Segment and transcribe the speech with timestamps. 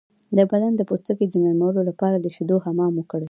[0.37, 3.19] د بدن د پوستکي د نرمولو لپاره د شیدو حمام وکړئ